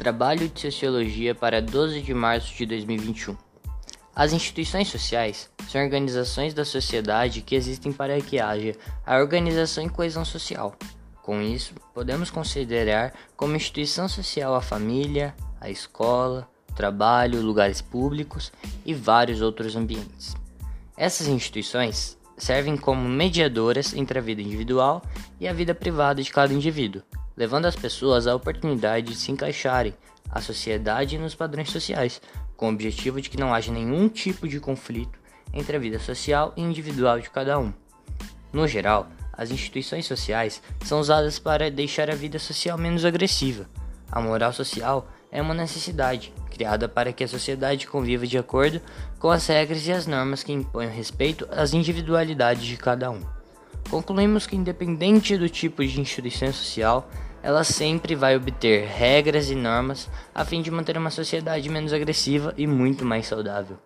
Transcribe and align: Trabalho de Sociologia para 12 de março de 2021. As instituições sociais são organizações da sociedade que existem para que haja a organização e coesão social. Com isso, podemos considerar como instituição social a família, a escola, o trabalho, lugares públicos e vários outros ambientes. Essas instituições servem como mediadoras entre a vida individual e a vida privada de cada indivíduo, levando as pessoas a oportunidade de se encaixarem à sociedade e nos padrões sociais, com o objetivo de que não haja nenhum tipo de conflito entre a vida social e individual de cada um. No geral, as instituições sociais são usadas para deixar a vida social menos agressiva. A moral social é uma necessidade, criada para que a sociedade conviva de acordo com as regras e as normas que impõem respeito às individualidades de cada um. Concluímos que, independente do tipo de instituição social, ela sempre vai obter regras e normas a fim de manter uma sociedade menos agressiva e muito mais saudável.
Trabalho 0.00 0.48
de 0.48 0.58
Sociologia 0.58 1.34
para 1.34 1.60
12 1.60 2.00
de 2.00 2.14
março 2.14 2.56
de 2.56 2.64
2021. 2.64 3.36
As 4.16 4.32
instituições 4.32 4.88
sociais 4.88 5.50
são 5.68 5.78
organizações 5.78 6.54
da 6.54 6.64
sociedade 6.64 7.42
que 7.42 7.54
existem 7.54 7.92
para 7.92 8.18
que 8.18 8.40
haja 8.40 8.74
a 9.04 9.18
organização 9.18 9.84
e 9.84 9.90
coesão 9.90 10.24
social. 10.24 10.74
Com 11.22 11.42
isso, 11.42 11.74
podemos 11.92 12.30
considerar 12.30 13.12
como 13.36 13.54
instituição 13.54 14.08
social 14.08 14.54
a 14.54 14.62
família, 14.62 15.34
a 15.60 15.68
escola, 15.68 16.48
o 16.70 16.72
trabalho, 16.72 17.42
lugares 17.42 17.82
públicos 17.82 18.50
e 18.86 18.94
vários 18.94 19.42
outros 19.42 19.76
ambientes. 19.76 20.34
Essas 20.96 21.28
instituições 21.28 22.16
servem 22.38 22.74
como 22.74 23.06
mediadoras 23.06 23.92
entre 23.92 24.18
a 24.18 24.22
vida 24.22 24.40
individual 24.40 25.02
e 25.38 25.46
a 25.46 25.52
vida 25.52 25.74
privada 25.74 26.22
de 26.22 26.32
cada 26.32 26.54
indivíduo, 26.54 27.02
levando 27.36 27.66
as 27.66 27.76
pessoas 27.76 28.26
a 28.26 28.34
oportunidade 28.34 29.08
de 29.08 29.16
se 29.16 29.32
encaixarem 29.32 29.94
à 30.30 30.40
sociedade 30.40 31.16
e 31.16 31.18
nos 31.18 31.34
padrões 31.34 31.70
sociais, 31.70 32.20
com 32.56 32.66
o 32.66 32.72
objetivo 32.72 33.20
de 33.20 33.30
que 33.30 33.38
não 33.38 33.54
haja 33.54 33.72
nenhum 33.72 34.08
tipo 34.08 34.46
de 34.46 34.60
conflito 34.60 35.18
entre 35.52 35.76
a 35.76 35.80
vida 35.80 35.98
social 35.98 36.52
e 36.56 36.62
individual 36.62 37.18
de 37.20 37.30
cada 37.30 37.58
um. 37.58 37.72
No 38.52 38.66
geral, 38.66 39.08
as 39.32 39.50
instituições 39.50 40.06
sociais 40.06 40.62
são 40.84 41.00
usadas 41.00 41.38
para 41.38 41.70
deixar 41.70 42.10
a 42.10 42.14
vida 42.14 42.38
social 42.38 42.76
menos 42.76 43.04
agressiva. 43.04 43.66
A 44.12 44.20
moral 44.20 44.52
social 44.52 45.08
é 45.32 45.40
uma 45.40 45.54
necessidade, 45.54 46.32
criada 46.50 46.88
para 46.88 47.12
que 47.12 47.24
a 47.24 47.28
sociedade 47.28 47.86
conviva 47.86 48.26
de 48.26 48.36
acordo 48.36 48.80
com 49.18 49.30
as 49.30 49.46
regras 49.46 49.86
e 49.86 49.92
as 49.92 50.06
normas 50.06 50.42
que 50.42 50.52
impõem 50.52 50.88
respeito 50.88 51.48
às 51.50 51.72
individualidades 51.72 52.64
de 52.64 52.76
cada 52.76 53.10
um. 53.10 53.22
Concluímos 53.88 54.46
que, 54.46 54.56
independente 54.56 55.38
do 55.38 55.48
tipo 55.48 55.84
de 55.84 56.00
instituição 56.00 56.52
social, 56.52 57.08
ela 57.42 57.64
sempre 57.64 58.14
vai 58.14 58.36
obter 58.36 58.86
regras 58.86 59.50
e 59.50 59.54
normas 59.54 60.08
a 60.34 60.44
fim 60.44 60.62
de 60.62 60.70
manter 60.70 60.96
uma 60.96 61.10
sociedade 61.10 61.68
menos 61.68 61.92
agressiva 61.92 62.54
e 62.56 62.66
muito 62.66 63.04
mais 63.04 63.26
saudável. 63.26 63.78